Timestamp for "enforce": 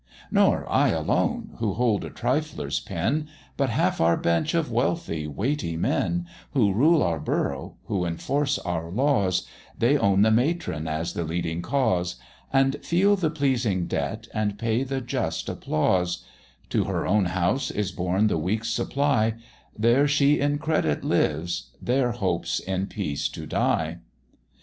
8.03-8.57